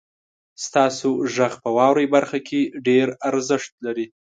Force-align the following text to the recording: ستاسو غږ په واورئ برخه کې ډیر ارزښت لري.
ستاسو 0.65 1.09
غږ 1.33 1.53
په 1.63 1.69
واورئ 1.77 2.07
برخه 2.15 2.39
کې 2.47 2.61
ډیر 2.87 3.07
ارزښت 3.29 3.71
لري. 3.85 4.07